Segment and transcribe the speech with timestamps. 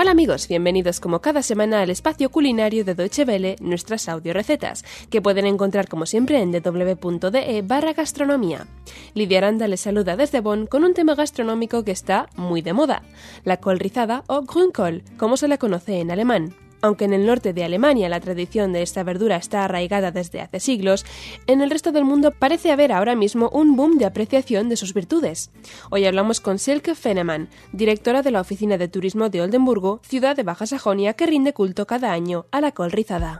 [0.00, 4.84] Hola amigos, bienvenidos como cada semana al espacio culinario de Deutsche Welle, nuestras audio recetas,
[5.10, 8.68] que pueden encontrar como siempre en www.de barra gastronomía.
[9.14, 13.02] Lidia Aranda les saluda desde Bonn con un tema gastronómico que está muy de moda,
[13.42, 16.54] la col rizada o Grünkohl, como se la conoce en alemán.
[16.80, 20.60] Aunque en el norte de Alemania la tradición de esta verdura está arraigada desde hace
[20.60, 21.04] siglos,
[21.46, 24.94] en el resto del mundo parece haber ahora mismo un boom de apreciación de sus
[24.94, 25.50] virtudes.
[25.90, 30.42] Hoy hablamos con Silke Feneman, directora de la Oficina de Turismo de Oldenburgo, ciudad de
[30.42, 33.38] Baja Sajonia que rinde culto cada año a la col rizada.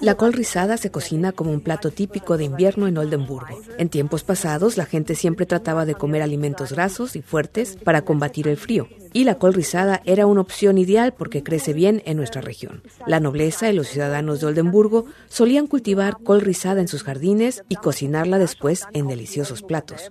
[0.00, 3.60] La col rizada se cocina como un plato típico de invierno en Oldenburgo.
[3.78, 8.46] En tiempos pasados, la gente siempre trataba de comer alimentos grasos y fuertes para combatir
[8.48, 12.42] el frío y la col rizada era una opción ideal porque crece bien en nuestra
[12.42, 12.82] región.
[13.06, 17.76] La nobleza y los ciudadanos de Oldenburgo solían cultivar col rizada en sus jardines y
[17.76, 20.10] cocinarla después en deliciosos platos.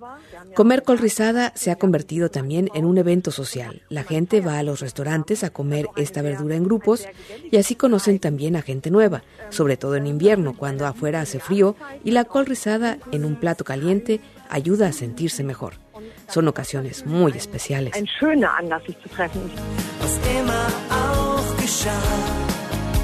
[0.55, 3.83] Comer col rizada se ha convertido también en un evento social.
[3.89, 7.05] La gente va a los restaurantes a comer esta verdura en grupos
[7.51, 11.75] y así conocen también a gente nueva, sobre todo en invierno cuando afuera hace frío
[12.05, 15.82] y la col rizada en un plato caliente ayuda a sentirse mejor.
[16.27, 17.93] Son ocasiones muy especiales.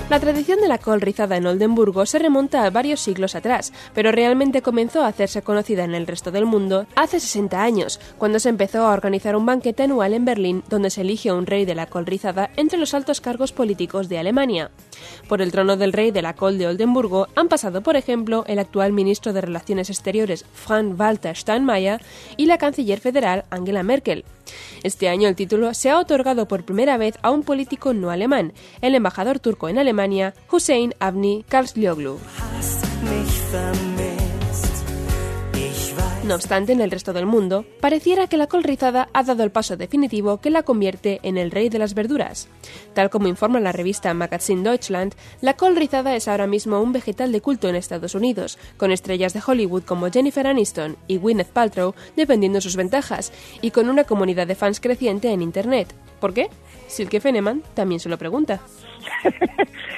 [0.09, 4.11] La tradición de la col rizada en Oldenburgo se remonta a varios siglos atrás, pero
[4.11, 8.49] realmente comenzó a hacerse conocida en el resto del mundo hace 60 años, cuando se
[8.49, 11.85] empezó a organizar un banquete anual en Berlín donde se elige un rey de la
[11.85, 14.71] col rizada entre los altos cargos políticos de Alemania.
[15.27, 18.57] Por el trono del rey de la col de Oldenburgo han pasado, por ejemplo, el
[18.57, 22.01] actual ministro de Relaciones Exteriores Frank-Walter Steinmeier
[22.35, 24.25] y la canciller federal Angela Merkel.
[24.83, 28.53] Este año el título se ha otorgado por primera vez a un político no alemán,
[28.81, 32.19] el embajador turco en Alemania, Hussein Avni Karlslioglu.
[36.25, 39.51] No obstante, en el resto del mundo, pareciera que la col rizada ha dado el
[39.51, 42.49] paso definitivo que la convierte en el rey de las verduras.
[42.93, 47.31] Tal como informa la revista Magazine Deutschland, la col rizada es ahora mismo un vegetal
[47.31, 51.95] de culto en Estados Unidos, con estrellas de Hollywood como Jennifer Aniston y Gwyneth Paltrow
[52.15, 53.31] defendiendo sus ventajas,
[53.61, 55.95] y con una comunidad de fans creciente en Internet.
[56.19, 56.49] ¿Por qué?
[56.87, 58.59] Silke Feneman también se lo pregunta.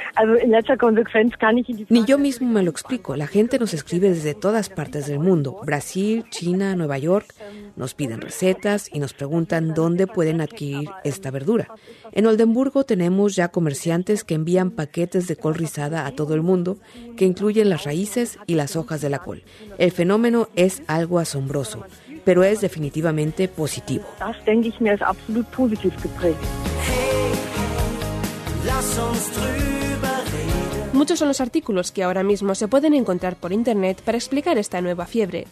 [1.89, 3.15] Ni yo mismo me lo explico.
[3.15, 7.33] La gente nos escribe desde todas partes del mundo, Brasil, China, Nueva York.
[7.75, 11.67] Nos piden recetas y nos preguntan dónde pueden adquirir esta verdura.
[12.11, 16.77] En Oldenburgo tenemos ya comerciantes que envían paquetes de col rizada a todo el mundo,
[17.15, 19.43] que incluyen las raíces y las hojas de la col.
[19.77, 21.85] El fenómeno es algo asombroso,
[22.23, 24.05] pero es definitivamente positivo.
[30.93, 34.81] Muchos son los artículos que ahora mismo se pueden encontrar por Internet para explicar esta
[34.81, 35.47] nueva fiebre.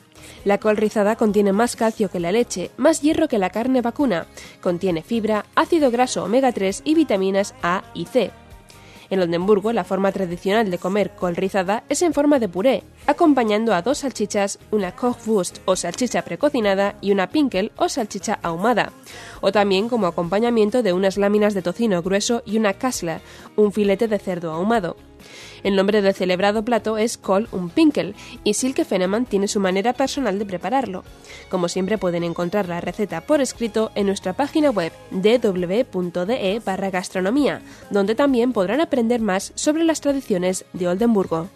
[0.46, 4.28] La col rizada contiene más calcio que la leche, más hierro que la carne vacuna,
[4.62, 8.32] contiene fibra, ácido graso omega 3 y vitaminas A y C.
[9.10, 13.74] En Oldenburgo, la forma tradicional de comer col rizada es en forma de puré, acompañando
[13.74, 18.92] a dos salchichas, una Kochwurst o salchicha precocinada y una Pinkel o salchicha ahumada,
[19.42, 23.22] o también como acompañamiento de unas láminas de tocino grueso y una Kassler,
[23.56, 24.96] un filete de cerdo ahumado.
[25.64, 29.94] El nombre del celebrado plato es Kol un Pinkel y Silke Feneman tiene su manera
[29.94, 31.04] personal de prepararlo.
[31.50, 37.62] Como siempre pueden encontrar la receta por escrito en nuestra página web www.de barra gastronomía,
[37.90, 41.50] donde también podrán aprender más sobre las tradiciones de Oldenburgo.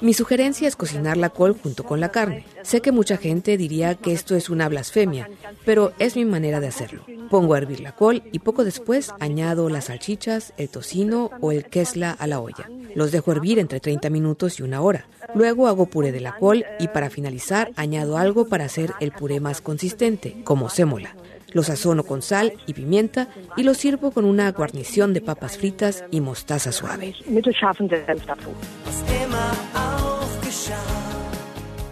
[0.00, 2.44] Mi sugerencia es cocinar la col junto con la carne.
[2.62, 5.28] Sé que mucha gente diría que esto es una blasfemia,
[5.64, 7.04] pero es mi manera de hacerlo.
[7.30, 11.59] Pongo a hervir la col y poco después añado las salchichas, el tocino o el
[11.64, 12.68] quesla a la olla.
[12.94, 15.06] Los dejo hervir entre 30 minutos y una hora.
[15.34, 19.40] Luego hago puré de la col y para finalizar añado algo para hacer el puré
[19.40, 21.14] más consistente, como sémola.
[21.52, 26.04] Lo sazono con sal y pimienta y lo sirvo con una guarnición de papas fritas
[26.10, 27.14] y mostaza suave.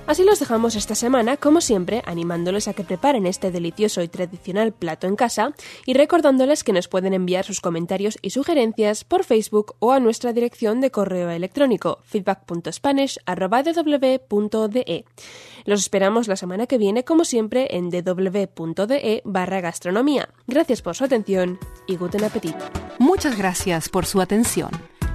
[0.08, 4.72] Así los dejamos esta semana, como siempre, animándoles a que preparen este delicioso y tradicional
[4.72, 5.52] plato en casa
[5.84, 10.32] y recordándoles que nos pueden enviar sus comentarios y sugerencias por Facebook o a nuestra
[10.32, 15.04] dirección de correo electrónico feedback.spanish.de.
[15.66, 19.20] Los esperamos la semana que viene, como siempre, en www.de
[19.60, 20.30] gastronomía.
[20.46, 22.56] Gracias por su atención y guten appetit.
[22.98, 24.70] Muchas gracias por su atención.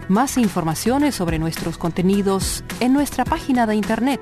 [0.07, 4.21] Más informaciones sobre nuestros contenidos en nuestra página de internet